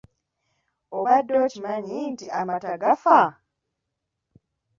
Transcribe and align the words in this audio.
Obadde 0.97 1.35
okimanyi 1.45 1.97
nti 2.11 2.25
amata 2.39 2.73
gafa? 2.81 3.21